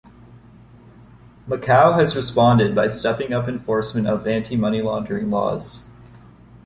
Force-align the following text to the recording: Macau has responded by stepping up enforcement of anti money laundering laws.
Macau 1.47 1.95
has 1.99 2.15
responded 2.15 2.73
by 2.73 2.87
stepping 2.87 3.33
up 3.33 3.47
enforcement 3.47 4.07
of 4.07 4.25
anti 4.25 4.55
money 4.55 4.81
laundering 4.81 5.29
laws. 5.29 5.85